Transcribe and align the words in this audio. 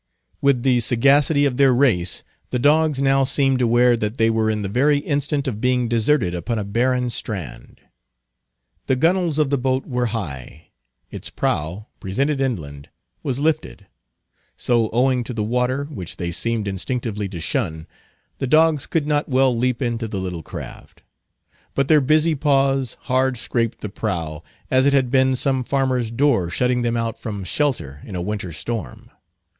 With 0.41 0.63
the 0.63 0.79
sagacity 0.79 1.45
of 1.45 1.57
their 1.57 1.71
race, 1.71 2.23
the 2.49 2.57
dogs 2.57 2.99
now 2.99 3.23
seemed 3.23 3.61
aware 3.61 3.95
that 3.95 4.17
they 4.17 4.31
were 4.31 4.49
in 4.49 4.63
the 4.63 4.67
very 4.67 4.97
instant 4.97 5.47
of 5.47 5.61
being 5.61 5.87
deserted 5.87 6.33
upon 6.33 6.57
a 6.57 6.63
barren 6.63 7.11
strand. 7.11 7.81
The 8.87 8.95
gunwales 8.95 9.37
of 9.37 9.51
the 9.51 9.59
boat 9.59 9.85
were 9.85 10.07
high; 10.07 10.69
its 11.11 11.29
prow—presented 11.29 12.41
inland—was 12.41 13.39
lifted; 13.39 13.85
so 14.57 14.89
owing 14.91 15.23
to 15.23 15.35
the 15.35 15.43
water, 15.43 15.85
which 15.85 16.17
they 16.17 16.31
seemed 16.31 16.67
instinctively 16.67 17.29
to 17.29 17.39
shun, 17.39 17.85
the 18.39 18.47
dogs 18.47 18.87
could 18.87 19.05
not 19.05 19.29
well 19.29 19.55
leap 19.55 19.83
into 19.83 20.07
the 20.07 20.17
little 20.19 20.41
craft. 20.41 21.03
But 21.75 21.89
their 21.89 22.01
busy 22.01 22.33
paws 22.33 22.97
hard 23.01 23.37
scraped 23.37 23.81
the 23.81 23.89
prow, 23.89 24.41
as 24.71 24.87
it 24.87 24.93
had 24.93 25.11
been 25.11 25.35
some 25.35 25.63
farmer's 25.63 26.09
door 26.09 26.49
shutting 26.49 26.81
them 26.81 26.97
out 26.97 27.19
from 27.19 27.43
shelter 27.43 28.01
in 28.03 28.15
a 28.15 28.21
winter 28.23 28.51
storm. 28.51 29.11